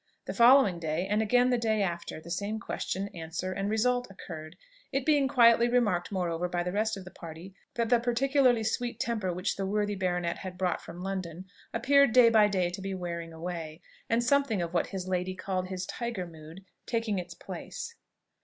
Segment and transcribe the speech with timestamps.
[0.25, 4.55] The following day, and again the day after, the same question, answer, and result occurred;
[4.91, 8.99] it being quietly remarked moreover by the rest of the party, that the particularly sweet
[8.99, 12.95] temper which the worthy baronet had brought from London appeared day by day to be
[12.95, 13.79] wearing away,
[14.09, 17.93] and something of what his lady called his "tiger mood" taking its place.